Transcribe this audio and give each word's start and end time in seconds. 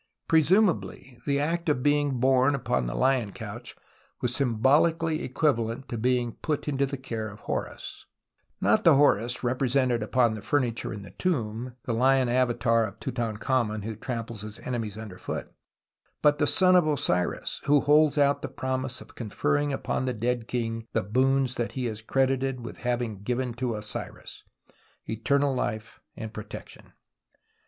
Presumably 0.27 1.19
the 1.27 1.39
act 1.39 1.69
of 1.69 1.83
being 1.83 2.19
borne 2.19 2.55
upon 2.55 2.87
the 2.87 2.95
lion 2.95 3.31
couch 3.31 3.75
was 4.19 4.33
symbolically 4.33 5.21
equivalent 5.21 5.87
to 5.89 5.95
being 5.95 6.31
put 6.41 6.67
into 6.67 6.87
the 6.87 6.97
care 6.97 7.29
of 7.29 7.41
Horus, 7.41 8.07
not 8.59 8.83
the 8.83 8.95
Horus 8.95 9.43
represented 9.43 10.01
upon 10.01 10.33
the 10.33 10.41
furniture 10.41 10.91
in 10.91 11.01
tlie 11.03 11.15
tomb, 11.19 11.75
the 11.85 11.93
lion 11.93 12.29
avatar 12.29 12.87
of 12.87 12.99
Tutankhamen 12.99 13.83
wlio 13.83 14.01
tramples 14.01 14.41
his 14.41 14.57
enemies 14.61 14.97
under 14.97 15.19
foot, 15.19 15.53
but 16.23 16.39
the 16.39 16.47
son 16.47 16.75
of 16.75 16.87
Osiris, 16.87 17.61
Avho 17.67 17.83
holds 17.83 18.17
out 18.17 18.41
the 18.41 18.47
promise 18.49 19.01
of 19.01 19.13
conferring 19.13 19.71
upon 19.71 20.05
the 20.05 20.13
dead 20.13 20.47
king 20.47 20.87
the 20.93 21.03
boons 21.03 21.53
that 21.57 21.73
he 21.73 21.85
is 21.85 22.01
credited 22.01 22.61
with 22.61 22.79
having 22.79 23.21
given 23.21 23.53
to 23.53 23.75
Osiris— 23.75 24.45
eternal 25.07 25.53
life 25.53 25.99
and 26.17 26.33
protection. 26.33 26.93